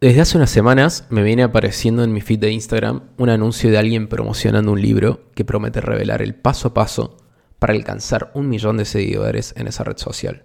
Desde 0.00 0.22
hace 0.22 0.38
unas 0.38 0.48
semanas 0.48 1.04
me 1.10 1.22
viene 1.22 1.42
apareciendo 1.42 2.02
en 2.02 2.10
mi 2.10 2.22
feed 2.22 2.38
de 2.38 2.50
Instagram 2.50 3.02
un 3.18 3.28
anuncio 3.28 3.70
de 3.70 3.76
alguien 3.76 4.08
promocionando 4.08 4.72
un 4.72 4.80
libro 4.80 5.26
que 5.34 5.44
promete 5.44 5.82
revelar 5.82 6.22
el 6.22 6.34
paso 6.34 6.68
a 6.68 6.72
paso 6.72 7.18
para 7.58 7.74
alcanzar 7.74 8.30
un 8.32 8.48
millón 8.48 8.78
de 8.78 8.86
seguidores 8.86 9.52
en 9.58 9.66
esa 9.66 9.84
red 9.84 9.98
social. 9.98 10.44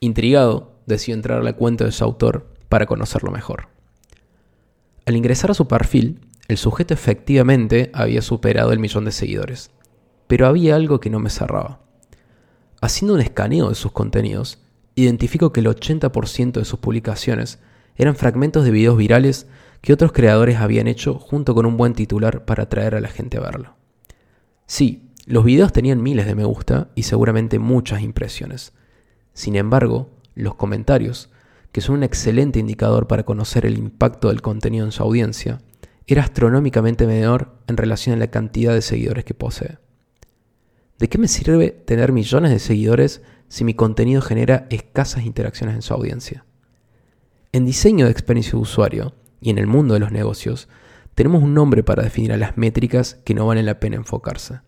Intrigado, 0.00 0.82
decido 0.84 1.16
entrar 1.16 1.38
a 1.38 1.42
la 1.42 1.54
cuenta 1.54 1.86
de 1.86 1.92
su 1.92 2.04
autor 2.04 2.52
para 2.68 2.84
conocerlo 2.84 3.30
mejor. 3.30 3.68
Al 5.06 5.16
ingresar 5.16 5.50
a 5.50 5.54
su 5.54 5.66
perfil, 5.66 6.20
el 6.46 6.58
sujeto 6.58 6.92
efectivamente 6.92 7.90
había 7.94 8.20
superado 8.20 8.72
el 8.72 8.80
millón 8.80 9.06
de 9.06 9.12
seguidores, 9.12 9.70
pero 10.26 10.46
había 10.46 10.76
algo 10.76 11.00
que 11.00 11.08
no 11.08 11.20
me 11.20 11.30
cerraba. 11.30 11.80
Haciendo 12.82 13.14
un 13.14 13.22
escaneo 13.22 13.70
de 13.70 13.76
sus 13.76 13.92
contenidos, 13.92 14.58
identifico 14.94 15.54
que 15.54 15.60
el 15.60 15.68
80% 15.68 16.52
de 16.52 16.66
sus 16.66 16.80
publicaciones 16.80 17.58
eran 18.02 18.16
fragmentos 18.16 18.64
de 18.64 18.70
videos 18.70 18.96
virales 18.96 19.46
que 19.80 19.92
otros 19.92 20.12
creadores 20.12 20.58
habían 20.58 20.86
hecho 20.86 21.18
junto 21.18 21.54
con 21.54 21.66
un 21.66 21.76
buen 21.76 21.94
titular 21.94 22.44
para 22.44 22.64
atraer 22.64 22.94
a 22.94 23.00
la 23.00 23.08
gente 23.08 23.36
a 23.36 23.40
verlo. 23.40 23.76
Sí, 24.66 25.10
los 25.26 25.44
videos 25.44 25.72
tenían 25.72 26.02
miles 26.02 26.26
de 26.26 26.34
me 26.34 26.44
gusta 26.44 26.90
y 26.94 27.04
seguramente 27.04 27.58
muchas 27.58 28.02
impresiones. 28.02 28.72
Sin 29.34 29.56
embargo, 29.56 30.10
los 30.34 30.54
comentarios, 30.54 31.30
que 31.72 31.80
son 31.80 31.96
un 31.96 32.02
excelente 32.02 32.58
indicador 32.58 33.06
para 33.06 33.24
conocer 33.24 33.66
el 33.66 33.78
impacto 33.78 34.28
del 34.28 34.42
contenido 34.42 34.84
en 34.84 34.92
su 34.92 35.02
audiencia, 35.02 35.60
era 36.06 36.22
astronómicamente 36.22 37.06
menor 37.06 37.54
en 37.66 37.76
relación 37.76 38.14
a 38.14 38.18
la 38.18 38.30
cantidad 38.30 38.74
de 38.74 38.82
seguidores 38.82 39.24
que 39.24 39.34
posee. 39.34 39.78
¿De 40.98 41.08
qué 41.08 41.18
me 41.18 41.28
sirve 41.28 41.70
tener 41.70 42.12
millones 42.12 42.50
de 42.50 42.58
seguidores 42.58 43.22
si 43.48 43.64
mi 43.64 43.74
contenido 43.74 44.22
genera 44.22 44.66
escasas 44.70 45.24
interacciones 45.24 45.74
en 45.74 45.82
su 45.82 45.94
audiencia? 45.94 46.44
En 47.54 47.66
diseño 47.66 48.06
de 48.06 48.12
experiencia 48.12 48.52
de 48.52 48.62
usuario 48.62 49.12
y 49.42 49.50
en 49.50 49.58
el 49.58 49.66
mundo 49.66 49.92
de 49.92 50.00
los 50.00 50.10
negocios, 50.10 50.70
tenemos 51.14 51.42
un 51.42 51.52
nombre 51.52 51.82
para 51.82 52.02
definir 52.02 52.32
a 52.32 52.38
las 52.38 52.56
métricas 52.56 53.20
que 53.26 53.34
no 53.34 53.46
valen 53.46 53.66
la 53.66 53.78
pena 53.78 53.96
enfocarse. 53.96 54.60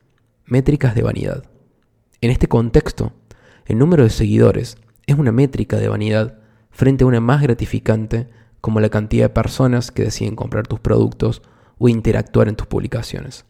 Métricas 0.45 0.95
de 0.95 1.03
vanidad. 1.03 1.45
En 2.21 2.31
este 2.31 2.47
contexto, 2.47 3.15
el 3.65 3.79
número 3.79 4.03
de 4.03 4.11
seguidores 4.11 4.77
es 5.07 5.17
una 5.17 5.33
métrica 5.33 5.79
de 5.79 5.89
vanidad 5.89 6.41
frente 6.71 7.05
a 7.05 7.07
una 7.07 7.21
más 7.21 7.41
gratificante 7.41 8.29
como 8.61 8.81
la 8.81 8.91
cantidad 8.91 9.25
de 9.25 9.35
personas 9.35 9.91
que 9.91 10.05
deciden 10.05 10.37
comprar 10.37 10.67
tus 10.67 10.81
productos 10.81 11.41
o 11.79 11.89
interactuar 11.89 12.49
en 12.49 12.57
tus 12.57 12.67
publicaciones. 12.67 13.47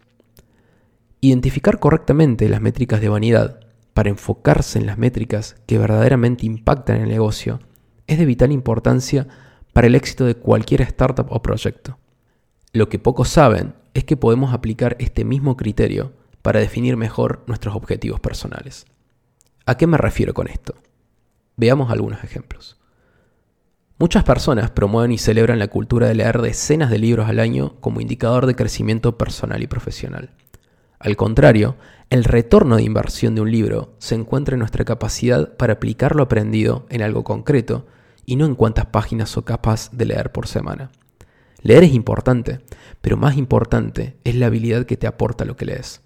Identificar 1.21 1.81
correctamente 1.81 2.49
las 2.49 2.61
métricas 2.61 3.01
de 3.01 3.09
vanidad 3.09 3.59
para 3.95 4.11
enfocarse 4.11 4.79
en 4.79 4.87
las 4.87 4.97
métricas 4.97 5.57
que 5.67 5.77
verdaderamente 5.77 6.47
impactan 6.47 7.01
el 7.01 7.09
negocio 7.09 7.59
es 8.07 8.19
de 8.19 8.27
vital 8.27 8.53
importancia 8.53 9.27
para 9.73 9.87
el 9.87 9.95
éxito 9.95 10.25
de 10.25 10.37
cualquier 10.37 10.83
startup 10.83 11.27
o 11.31 11.43
proyecto. 11.43 11.99
Lo 12.73 12.89
que 12.89 12.99
pocos 12.99 13.29
saben 13.29 13.75
es 13.95 14.05
que 14.05 14.17
podemos 14.17 14.53
aplicar 14.53 14.97
este 14.99 15.25
mismo 15.25 15.57
criterio 15.57 16.13
para 16.43 16.61
definir 16.61 16.97
mejor 16.97 17.45
nuestros 17.47 17.75
objetivos 17.75 18.21
personales. 18.21 18.87
¿A 19.67 19.77
qué 19.77 19.87
me 19.87 19.97
refiero 19.97 20.35
con 20.35 20.49
esto? 20.49 20.75
Veamos 21.57 21.91
algunos 21.91 22.23
ejemplos. 22.23 22.79
Muchas 23.99 24.25
personas 24.25 24.71
promueven 24.71 25.13
y 25.13 25.19
celebran 25.19 25.59
la 25.59 25.69
cultura 25.69 26.09
de 26.09 26.17
leer 26.17 26.43
decenas 26.43 26.91
de 26.91 26.99
libros 26.99 27.29
al 27.29 27.39
año 27.39 27.77
como 27.81 28.01
indicador 28.01 28.47
de 28.47 28.57
crecimiento 28.57 29.17
personal 29.17 29.63
y 29.63 29.69
profesional. 29.69 30.31
Al 30.99 31.17
contrario, 31.17 31.77
el 32.11 32.25
retorno 32.25 32.77
de 32.77 32.83
inversión 32.83 33.35
de 33.35 33.41
un 33.41 33.51
libro 33.51 33.95
se 33.99 34.15
encuentra 34.15 34.55
en 34.55 34.61
nuestra 34.61 34.85
capacidad 34.85 35.57
para 35.57 35.75
aplicar 35.75 36.17
lo 36.17 36.25
aprendido 36.25 36.87
en 36.91 37.03
algo 37.03 37.25
concreto 37.25 37.87
y 38.27 38.37
no 38.37 38.47
en 38.47 38.55
cuántas 38.55 38.87
páginas 38.87 39.31
sos 39.31 39.45
capaz 39.45 39.91
de 39.93 40.07
leer 40.07 40.33
por 40.33 40.47
semana. 40.47 40.91
Leer 41.63 41.85
es 41.85 41.95
importante, 41.95 42.61
pero 43.01 43.17
más 43.17 43.37
importante 43.37 44.17
es 44.25 44.35
la 44.35 44.47
habilidad 44.47 44.87
que 44.87 44.97
te 44.97 45.07
aporta 45.07 45.45
lo 45.45 45.57
que 45.57 45.65
lees. 45.65 46.03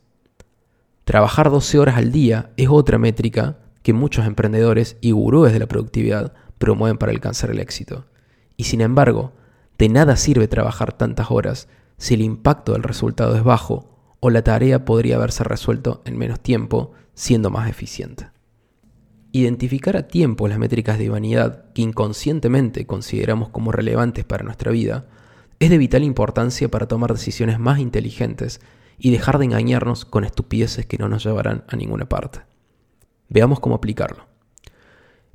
Trabajar 1.04 1.50
12 1.50 1.78
horas 1.78 1.96
al 1.96 2.12
día 2.12 2.50
es 2.56 2.68
otra 2.68 2.98
métrica 2.98 3.58
que 3.82 3.92
muchos 3.92 4.26
emprendedores 4.26 4.96
y 5.00 5.12
gurúes 5.12 5.52
de 5.52 5.58
la 5.58 5.66
productividad 5.66 6.34
promueven 6.58 6.98
para 6.98 7.12
alcanzar 7.12 7.50
el 7.50 7.60
éxito. 7.60 8.06
Y 8.56 8.64
sin 8.64 8.80
embargo, 8.80 9.32
de 9.78 9.88
nada 9.88 10.16
sirve 10.16 10.48
trabajar 10.48 10.92
tantas 10.92 11.30
horas 11.30 11.68
si 11.96 12.14
el 12.14 12.22
impacto 12.22 12.72
del 12.72 12.82
resultado 12.82 13.36
es 13.36 13.42
bajo 13.42 13.88
o 14.20 14.30
la 14.30 14.42
tarea 14.42 14.84
podría 14.84 15.16
haberse 15.16 15.44
resuelto 15.44 16.02
en 16.04 16.18
menos 16.18 16.40
tiempo 16.40 16.92
siendo 17.14 17.50
más 17.50 17.68
eficiente. 17.68 18.28
Identificar 19.30 19.96
a 19.96 20.08
tiempo 20.08 20.48
las 20.48 20.58
métricas 20.58 20.98
de 20.98 21.10
vanidad 21.10 21.72
que 21.74 21.82
inconscientemente 21.82 22.86
consideramos 22.86 23.50
como 23.50 23.72
relevantes 23.72 24.24
para 24.24 24.44
nuestra 24.44 24.72
vida 24.72 25.06
es 25.58 25.68
de 25.70 25.78
vital 25.78 26.02
importancia 26.02 26.70
para 26.70 26.88
tomar 26.88 27.12
decisiones 27.12 27.58
más 27.58 27.78
inteligentes 27.78 28.60
y 28.98 29.10
dejar 29.10 29.38
de 29.38 29.44
engañarnos 29.44 30.04
con 30.04 30.24
estupideces 30.24 30.86
que 30.86 30.98
no 30.98 31.08
nos 31.08 31.24
llevarán 31.24 31.64
a 31.68 31.76
ninguna 31.76 32.08
parte. 32.08 32.40
Veamos 33.28 33.60
cómo 33.60 33.74
aplicarlo. 33.74 34.26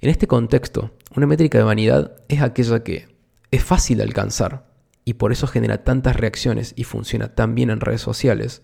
En 0.02 0.10
este 0.10 0.28
contexto, 0.28 0.92
una 1.16 1.28
métrica 1.28 1.60
de 1.60 1.64
vanidad 1.64 2.16
es 2.28 2.42
aquella 2.42 2.84
que 2.84 3.08
es 3.52 3.64
fácil 3.64 3.98
de 3.98 4.04
alcanzar 4.04 4.66
y 5.06 5.14
por 5.14 5.32
eso 5.32 5.48
genera 5.48 5.84
tantas 5.84 6.16
reacciones 6.16 6.74
y 6.76 6.84
funciona 6.84 7.36
tan 7.36 7.54
bien 7.54 7.70
en 7.70 7.80
redes 7.80 8.02
sociales, 8.02 8.64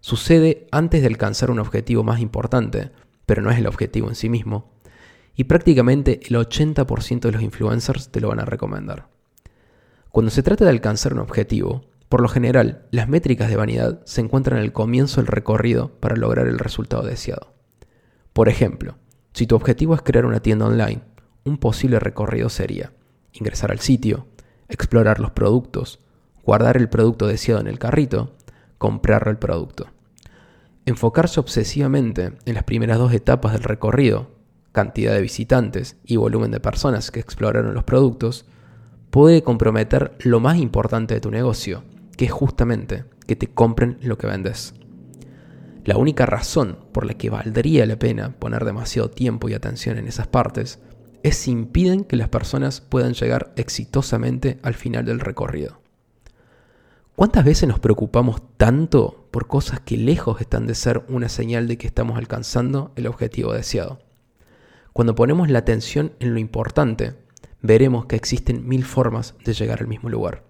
sucede 0.00 0.66
antes 0.72 1.02
de 1.02 1.06
alcanzar 1.06 1.50
un 1.50 1.60
objetivo 1.60 2.02
más 2.02 2.20
importante, 2.20 2.90
pero 3.26 3.42
no 3.42 3.50
es 3.50 3.58
el 3.58 3.66
objetivo 3.66 4.08
en 4.08 4.14
sí 4.14 4.28
mismo, 4.28 4.72
y 5.34 5.44
prácticamente 5.44 6.20
el 6.24 6.36
80% 6.36 7.20
de 7.20 7.32
los 7.32 7.42
influencers 7.42 8.10
te 8.10 8.20
lo 8.20 8.28
van 8.28 8.40
a 8.40 8.46
recomendar. 8.46 9.08
Cuando 10.10 10.30
se 10.30 10.42
trata 10.42 10.64
de 10.64 10.70
alcanzar 10.70 11.12
un 11.12 11.18
objetivo, 11.18 11.84
por 12.08 12.22
lo 12.22 12.28
general, 12.28 12.86
las 12.90 13.08
métricas 13.08 13.50
de 13.50 13.56
vanidad 13.56 14.00
se 14.06 14.20
encuentran 14.20 14.60
al 14.60 14.72
comienzo 14.72 15.20
del 15.20 15.26
recorrido 15.26 15.90
para 16.00 16.16
lograr 16.16 16.46
el 16.46 16.58
resultado 16.58 17.02
deseado. 17.02 17.52
Por 18.32 18.48
ejemplo, 18.48 18.96
si 19.32 19.46
tu 19.46 19.56
objetivo 19.56 19.94
es 19.94 20.02
crear 20.02 20.24
una 20.24 20.40
tienda 20.40 20.66
online, 20.66 21.02
un 21.44 21.58
posible 21.58 21.98
recorrido 21.98 22.48
sería 22.48 22.92
ingresar 23.32 23.70
al 23.70 23.80
sitio, 23.80 24.26
explorar 24.68 25.20
los 25.20 25.32
productos, 25.32 26.00
guardar 26.42 26.76
el 26.76 26.88
producto 26.88 27.26
deseado 27.26 27.60
en 27.60 27.66
el 27.66 27.78
carrito, 27.78 28.34
comprar 28.78 29.28
el 29.28 29.36
producto. 29.36 29.88
Enfocarse 30.88 31.40
obsesivamente 31.40 32.34
en 32.44 32.54
las 32.54 32.62
primeras 32.62 32.98
dos 32.98 33.12
etapas 33.12 33.52
del 33.52 33.64
recorrido, 33.64 34.30
cantidad 34.70 35.14
de 35.14 35.20
visitantes 35.20 35.96
y 36.04 36.14
volumen 36.14 36.52
de 36.52 36.60
personas 36.60 37.10
que 37.10 37.18
exploraron 37.18 37.74
los 37.74 37.82
productos, 37.82 38.46
puede 39.10 39.42
comprometer 39.42 40.16
lo 40.20 40.38
más 40.38 40.58
importante 40.58 41.14
de 41.14 41.20
tu 41.20 41.32
negocio, 41.32 41.82
que 42.16 42.26
es 42.26 42.30
justamente 42.30 43.04
que 43.26 43.34
te 43.34 43.48
compren 43.48 43.98
lo 44.00 44.16
que 44.16 44.28
vendes. 44.28 44.74
La 45.84 45.96
única 45.96 46.24
razón 46.24 46.78
por 46.92 47.04
la 47.04 47.14
que 47.14 47.30
valdría 47.30 47.84
la 47.84 47.98
pena 47.98 48.36
poner 48.38 48.64
demasiado 48.64 49.10
tiempo 49.10 49.48
y 49.48 49.54
atención 49.54 49.98
en 49.98 50.06
esas 50.06 50.28
partes 50.28 50.78
es 51.24 51.36
si 51.36 51.50
impiden 51.50 52.04
que 52.04 52.14
las 52.14 52.28
personas 52.28 52.80
puedan 52.80 53.14
llegar 53.14 53.52
exitosamente 53.56 54.60
al 54.62 54.74
final 54.74 55.04
del 55.04 55.18
recorrido. 55.18 55.80
¿Cuántas 57.16 57.46
veces 57.46 57.66
nos 57.66 57.78
preocupamos 57.78 58.42
tanto 58.58 59.26
por 59.30 59.46
cosas 59.46 59.80
que 59.80 59.96
lejos 59.96 60.38
están 60.42 60.66
de 60.66 60.74
ser 60.74 61.02
una 61.08 61.30
señal 61.30 61.66
de 61.66 61.78
que 61.78 61.86
estamos 61.86 62.18
alcanzando 62.18 62.92
el 62.94 63.06
objetivo 63.06 63.54
deseado? 63.54 64.00
Cuando 64.92 65.14
ponemos 65.14 65.48
la 65.48 65.60
atención 65.60 66.12
en 66.20 66.34
lo 66.34 66.40
importante, 66.40 67.14
veremos 67.62 68.04
que 68.04 68.16
existen 68.16 68.68
mil 68.68 68.84
formas 68.84 69.34
de 69.46 69.54
llegar 69.54 69.80
al 69.80 69.86
mismo 69.86 70.10
lugar. 70.10 70.44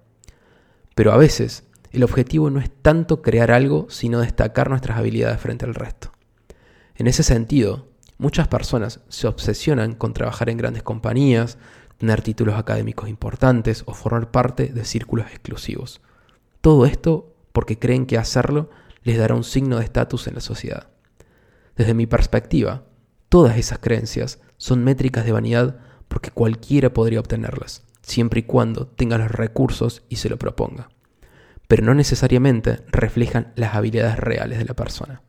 Pero 0.96 1.12
a 1.12 1.16
veces, 1.16 1.62
el 1.92 2.02
objetivo 2.02 2.50
no 2.50 2.58
es 2.58 2.68
tanto 2.82 3.22
crear 3.22 3.52
algo, 3.52 3.86
sino 3.88 4.18
destacar 4.18 4.68
nuestras 4.68 4.98
habilidades 4.98 5.40
frente 5.40 5.66
al 5.66 5.74
resto. 5.76 6.10
En 6.96 7.06
ese 7.06 7.22
sentido, 7.22 7.86
muchas 8.18 8.48
personas 8.48 9.02
se 9.08 9.28
obsesionan 9.28 9.94
con 9.94 10.14
trabajar 10.14 10.50
en 10.50 10.56
grandes 10.56 10.82
compañías, 10.82 11.58
tener 11.98 12.22
títulos 12.22 12.56
académicos 12.56 13.08
importantes 13.08 13.84
o 13.86 13.94
formar 13.94 14.32
parte 14.32 14.66
de 14.66 14.84
círculos 14.84 15.26
exclusivos. 15.26 16.00
Todo 16.66 16.84
esto 16.84 17.32
porque 17.52 17.78
creen 17.78 18.06
que 18.06 18.18
hacerlo 18.18 18.70
les 19.04 19.18
dará 19.18 19.36
un 19.36 19.44
signo 19.44 19.78
de 19.78 19.84
estatus 19.84 20.26
en 20.26 20.34
la 20.34 20.40
sociedad. 20.40 20.88
Desde 21.76 21.94
mi 21.94 22.08
perspectiva, 22.08 22.86
todas 23.28 23.56
esas 23.56 23.78
creencias 23.78 24.40
son 24.56 24.82
métricas 24.82 25.24
de 25.24 25.30
vanidad 25.30 25.78
porque 26.08 26.32
cualquiera 26.32 26.92
podría 26.92 27.20
obtenerlas, 27.20 27.84
siempre 28.02 28.40
y 28.40 28.42
cuando 28.42 28.88
tenga 28.88 29.16
los 29.16 29.30
recursos 29.30 30.02
y 30.08 30.16
se 30.16 30.28
lo 30.28 30.38
proponga. 30.38 30.88
Pero 31.68 31.84
no 31.84 31.94
necesariamente 31.94 32.80
reflejan 32.88 33.52
las 33.54 33.76
habilidades 33.76 34.18
reales 34.18 34.58
de 34.58 34.64
la 34.64 34.74
persona. 34.74 35.22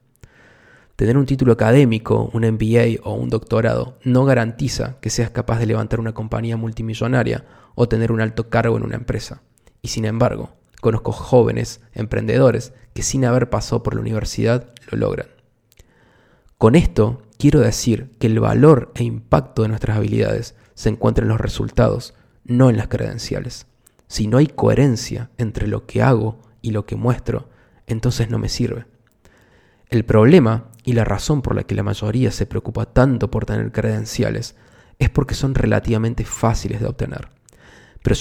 Tener 0.95 1.19
un 1.19 1.28
título 1.28 1.54
académico, 1.54 2.31
un 2.34 2.50
MBA 2.50 3.04
o 3.04 3.13
un 3.13 3.30
doctorado 3.30 4.00
no 4.04 4.25
garantiza 4.25 5.00
que 5.01 5.12
seas 5.12 5.30
capaz 5.30 5.60
de 5.60 5.68
levantar 5.68 6.00
una 6.00 6.16
compañía 6.16 6.57
multimillonaria 6.57 7.45
o 7.75 7.88
tener 7.88 8.12
un 8.12 8.22
alto 8.22 8.50
cargo 8.50 8.75
en 8.75 8.81
una 8.81 8.95
empresa. 8.95 9.44
Y 9.84 9.89
sin 9.89 10.06
embargo, 10.06 10.57
Conozco 10.81 11.12
jóvenes 11.12 11.81
emprendedores 11.94 12.74
que 12.94 13.03
sin 13.03 13.25
haber 13.25 13.50
pasado 13.50 13.83
por 13.83 13.95
la 13.95 14.01
universidad 14.01 14.74
lo 14.89 14.97
logran. 14.97 15.27
Con 16.57 16.75
esto 16.75 17.21
quiero 17.38 17.59
decir 17.59 18.15
que 18.19 18.27
el 18.27 18.39
valor 18.39 18.91
e 18.95 19.03
impacto 19.03 19.62
de 19.62 19.69
nuestras 19.69 19.97
habilidades 19.97 20.56
se 20.74 20.89
encuentra 20.89 21.24
en 21.24 21.29
los 21.29 21.41
resultados, 21.41 22.13
no 22.44 22.69
en 22.69 22.77
las 22.77 22.88
credenciales. 22.88 23.68
Si 24.07 24.27
no 24.27 24.38
hay 24.38 24.47
coherencia 24.47 25.29
entre 25.38 25.68
lo 25.68 25.85
que 25.85 26.01
hago 26.01 26.39
y 26.62 26.71
lo 26.71 26.85
que 26.85 26.95
muestro, 26.95 27.50
entonces 27.88 28.29
no 28.29 28.39
me 28.39 28.50
sirve. 28.50 28.85
El 29.89 30.06
problema 30.06 30.71
y 30.83 30.94
la 30.94 31.03
razón 31.03 31.41
por 31.41 31.56
la 31.56 31.63
que 31.63 31.75
la 31.75 31.83
mayoría 31.83 32.31
se 32.31 32.45
preocupa 32.45 32.85
tanto 32.85 33.29
por 33.31 33.45
tener 33.45 33.71
credenciales 33.71 34.56
es 35.00 35.09
porque 35.09 35.35
son 35.35 35.56
relativamente 35.56 36.25
fáciles 36.25 36.79
de 36.79 36.88
obtener. 36.88 37.29
Pero 38.01 38.15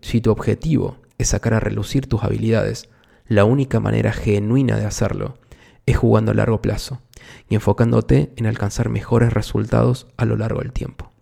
si, 0.00 0.20
tu 0.20 0.30
objetivo 0.30 0.98
es 1.18 1.28
sacar 1.28 1.54
a 1.54 1.60
relucir 1.60 2.06
tus 2.06 2.22
habilidades, 2.22 2.88
la 3.26 3.44
única 3.44 3.80
manera 3.80 4.12
genuina 4.12 4.76
de 4.76 4.86
hacerlo 4.86 5.38
es 5.86 5.96
jugando 5.96 6.32
a 6.32 6.34
largo 6.34 6.62
plazo 6.62 7.00
y 7.48 7.54
enfocándote 7.54 8.32
en 8.36 8.46
alcanzar 8.46 8.88
mejores 8.88 9.32
resultados 9.32 10.08
a 10.16 10.24
lo 10.24 10.36
largo 10.36 10.60
del 10.60 10.72
tiempo. 10.72 11.12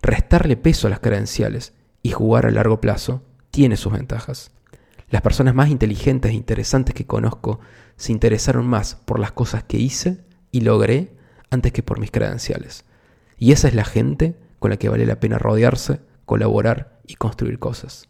Restarle 0.00 0.56
peso 0.56 0.86
a 0.86 0.90
las 0.90 1.00
credenciales 1.00 1.74
y 2.02 2.10
jugar 2.10 2.46
a 2.46 2.50
largo 2.50 2.80
plazo 2.80 3.22
tiene 3.50 3.76
sus 3.76 3.92
ventajas. 3.92 4.50
Las 5.10 5.22
personas 5.22 5.54
más 5.54 5.68
inteligentes 5.68 6.30
e 6.30 6.34
interesantes 6.34 6.94
que 6.94 7.06
conozco 7.06 7.60
se 7.96 8.12
interesaron 8.12 8.66
más 8.66 8.96
por 9.04 9.20
las 9.20 9.32
cosas 9.32 9.62
que 9.64 9.76
hice 9.76 10.24
y 10.50 10.62
logré 10.62 11.14
antes 11.50 11.72
que 11.72 11.82
por 11.82 12.00
mis 12.00 12.10
credenciales. 12.10 12.84
Y 13.38 13.52
esa 13.52 13.68
es 13.68 13.74
la 13.74 13.84
gente 13.84 14.36
con 14.58 14.70
la 14.70 14.76
que 14.76 14.88
vale 14.88 15.06
la 15.06 15.20
pena 15.20 15.38
rodearse, 15.38 16.00
colaborar 16.24 17.00
y 17.06 17.16
construir 17.16 17.58
cosas. 17.58 18.08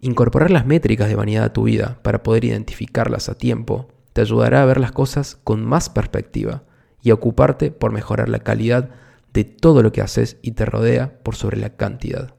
Incorporar 0.00 0.50
las 0.50 0.64
métricas 0.64 1.08
de 1.08 1.16
vanidad 1.16 1.44
a 1.44 1.52
tu 1.52 1.64
vida 1.64 1.98
para 2.02 2.22
poder 2.22 2.44
identificarlas 2.44 3.28
a 3.28 3.34
tiempo 3.34 3.88
te 4.12 4.20
ayudará 4.20 4.62
a 4.62 4.66
ver 4.66 4.78
las 4.78 4.92
cosas 4.92 5.38
con 5.42 5.64
más 5.64 5.90
perspectiva 5.90 6.62
y 7.02 7.10
a 7.10 7.14
ocuparte 7.14 7.70
por 7.70 7.92
mejorar 7.92 8.28
la 8.28 8.38
calidad 8.38 8.90
de 9.32 9.44
todo 9.44 9.82
lo 9.82 9.92
que 9.92 10.00
haces 10.00 10.36
y 10.40 10.52
te 10.52 10.64
rodea 10.64 11.18
por 11.22 11.34
sobre 11.34 11.56
la 11.56 11.70
cantidad. 11.70 12.34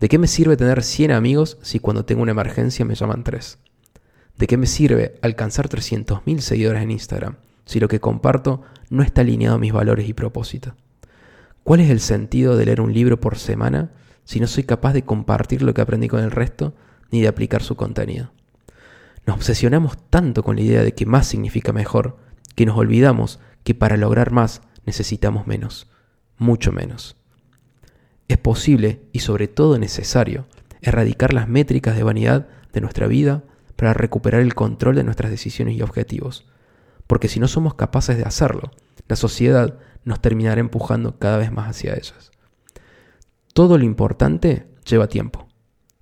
¿De 0.00 0.08
qué 0.08 0.18
me 0.18 0.26
sirve 0.26 0.56
tener 0.56 0.82
100 0.82 1.12
amigos 1.12 1.58
si 1.62 1.78
cuando 1.78 2.04
tengo 2.04 2.22
una 2.22 2.32
emergencia 2.32 2.84
me 2.84 2.94
llaman 2.94 3.22
3? 3.22 3.58
¿De 4.38 4.46
qué 4.46 4.56
me 4.56 4.66
sirve 4.66 5.14
alcanzar 5.22 5.68
300.000 5.68 6.38
seguidores 6.40 6.82
en 6.82 6.90
Instagram 6.90 7.36
si 7.66 7.80
lo 7.80 7.88
que 7.88 8.00
comparto 8.00 8.62
no 8.90 9.02
está 9.02 9.20
alineado 9.20 9.56
a 9.56 9.60
mis 9.60 9.72
valores 9.72 10.08
y 10.08 10.14
propósitos? 10.14 10.74
¿Cuál 11.64 11.80
es 11.80 11.90
el 11.90 12.00
sentido 12.00 12.56
de 12.56 12.66
leer 12.66 12.80
un 12.80 12.92
libro 12.92 13.20
por 13.20 13.38
semana 13.38 13.92
si 14.24 14.40
no 14.40 14.46
soy 14.46 14.64
capaz 14.64 14.92
de 14.92 15.04
compartir 15.04 15.62
lo 15.62 15.74
que 15.74 15.80
aprendí 15.80 16.08
con 16.08 16.20
el 16.20 16.30
resto 16.30 16.74
ni 17.10 17.20
de 17.20 17.28
aplicar 17.28 17.62
su 17.62 17.76
contenido? 17.76 18.32
Nos 19.26 19.36
obsesionamos 19.36 19.98
tanto 20.10 20.42
con 20.42 20.56
la 20.56 20.62
idea 20.62 20.82
de 20.82 20.94
que 20.94 21.06
más 21.06 21.26
significa 21.26 21.72
mejor 21.72 22.16
que 22.54 22.66
nos 22.66 22.76
olvidamos 22.76 23.40
que 23.64 23.74
para 23.74 23.96
lograr 23.96 24.32
más 24.32 24.62
necesitamos 24.84 25.46
menos, 25.46 25.90
mucho 26.38 26.72
menos. 26.72 27.16
Es 28.28 28.38
posible 28.38 29.02
y 29.12 29.20
sobre 29.20 29.48
todo 29.48 29.78
necesario 29.78 30.46
erradicar 30.80 31.32
las 31.32 31.48
métricas 31.48 31.96
de 31.96 32.02
vanidad 32.02 32.48
de 32.72 32.80
nuestra 32.80 33.06
vida 33.06 33.44
para 33.76 33.94
recuperar 33.94 34.40
el 34.40 34.54
control 34.54 34.96
de 34.96 35.04
nuestras 35.04 35.30
decisiones 35.30 35.76
y 35.76 35.82
objetivos. 35.82 36.46
Porque 37.06 37.28
si 37.28 37.40
no 37.40 37.48
somos 37.48 37.74
capaces 37.74 38.16
de 38.16 38.24
hacerlo, 38.24 38.72
la 39.06 39.16
sociedad 39.16 39.78
nos 40.04 40.20
terminará 40.20 40.60
empujando 40.60 41.18
cada 41.18 41.38
vez 41.38 41.52
más 41.52 41.68
hacia 41.68 41.94
ellas. 41.94 42.31
Todo 43.52 43.78
lo 43.78 43.84
importante 43.84 44.66
lleva 44.84 45.08
tiempo. 45.08 45.48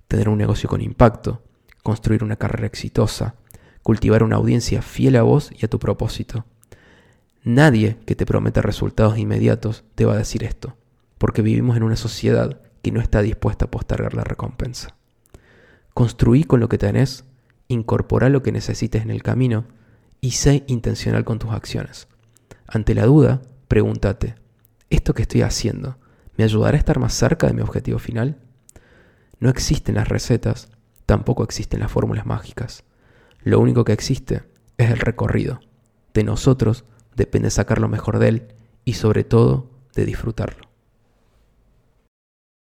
Tener 0.07 0.29
un 0.29 0.37
negocio 0.37 0.69
con 0.69 0.81
impacto, 0.81 1.43
construir 1.83 2.23
una 2.23 2.35
carrera 2.35 2.67
exitosa, 2.67 3.35
cultivar 3.83 4.23
una 4.23 4.37
audiencia 4.37 4.81
fiel 4.81 5.15
a 5.15 5.23
vos 5.23 5.51
y 5.57 5.65
a 5.65 5.69
tu 5.69 5.79
propósito. 5.79 6.45
Nadie 7.43 7.97
que 8.05 8.15
te 8.15 8.25
prometa 8.25 8.61
resultados 8.61 9.17
inmediatos 9.17 9.83
te 9.95 10.05
va 10.05 10.13
a 10.13 10.17
decir 10.17 10.43
esto 10.43 10.77
porque 11.21 11.43
vivimos 11.43 11.77
en 11.77 11.83
una 11.83 11.97
sociedad 11.97 12.61
que 12.81 12.91
no 12.91 12.99
está 12.99 13.21
dispuesta 13.21 13.65
a 13.65 13.69
postergar 13.69 14.15
la 14.15 14.23
recompensa. 14.23 14.95
Construí 15.93 16.45
con 16.45 16.59
lo 16.59 16.67
que 16.67 16.79
tenés, 16.79 17.25
incorpora 17.67 18.27
lo 18.29 18.41
que 18.41 18.51
necesites 18.51 19.03
en 19.03 19.11
el 19.11 19.21
camino 19.21 19.65
y 20.19 20.31
sé 20.31 20.63
intencional 20.65 21.23
con 21.23 21.37
tus 21.37 21.51
acciones. 21.51 22.07
Ante 22.65 22.95
la 22.95 23.05
duda, 23.05 23.43
pregúntate, 23.67 24.33
¿esto 24.89 25.13
que 25.13 25.21
estoy 25.21 25.43
haciendo 25.43 25.99
me 26.37 26.43
ayudará 26.43 26.75
a 26.75 26.79
estar 26.79 26.99
más 26.99 27.13
cerca 27.13 27.47
de 27.47 27.53
mi 27.53 27.61
objetivo 27.61 27.99
final? 27.99 28.37
No 29.39 29.49
existen 29.49 29.95
las 29.95 30.07
recetas, 30.07 30.69
tampoco 31.05 31.43
existen 31.43 31.79
las 31.79 31.91
fórmulas 31.91 32.25
mágicas. 32.25 32.83
Lo 33.43 33.59
único 33.59 33.83
que 33.83 33.93
existe 33.93 34.43
es 34.77 34.89
el 34.89 34.99
recorrido. 34.99 35.59
De 36.13 36.23
nosotros 36.23 36.85
depende 37.15 37.49
sacar 37.49 37.79
lo 37.79 37.87
mejor 37.87 38.19
de 38.19 38.27
él 38.29 38.47
y 38.85 38.93
sobre 38.93 39.23
todo 39.23 39.69
de 39.95 40.05
disfrutarlo. 40.05 40.70